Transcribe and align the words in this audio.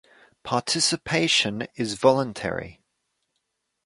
Participation 0.41 1.67
is 1.75 1.93
voluntary. 1.93 2.81